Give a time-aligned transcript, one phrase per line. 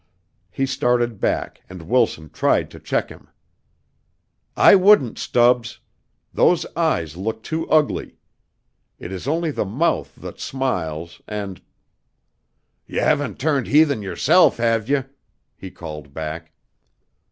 [0.49, 3.29] He started back and Wilson tried to check him.
[4.57, 5.77] "I wouldn't, Stubbs.
[6.33, 8.17] Those eyes look too ugly.
[8.97, 11.61] It is only the mouth that smiles and"
[12.87, 15.03] "Ye haven't turned heathen yerself, have ye?"
[15.55, 16.51] he called back.